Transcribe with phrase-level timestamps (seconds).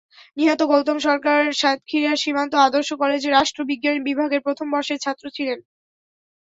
[0.37, 5.59] নিহত গৌতম সরকার সাতক্ষীরা সীমান্ত আদর্শ কলেজের রাষ্ট্রবিজ্ঞান বিভাগের প্রথম বর্ষের ছাত্র ছিলেন।